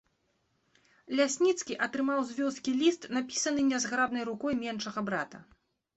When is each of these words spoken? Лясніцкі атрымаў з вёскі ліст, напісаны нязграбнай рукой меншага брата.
Лясніцкі 1.19 1.77
атрымаў 1.87 2.19
з 2.29 2.37
вёскі 2.39 2.71
ліст, 2.79 3.07
напісаны 3.19 3.61
нязграбнай 3.71 4.23
рукой 4.31 4.53
меншага 4.63 4.99
брата. 5.13 5.37